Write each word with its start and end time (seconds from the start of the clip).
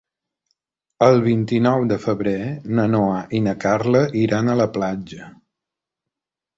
El 1.07 1.21
vint-i-nou 1.27 1.85
de 1.91 1.99
febrer 2.07 2.33
na 2.79 2.87
Noa 2.97 3.21
i 3.39 3.45
na 3.51 3.57
Carla 3.67 4.05
iran 4.27 4.53
a 4.57 4.61
la 4.65 4.71
platja. 4.81 5.33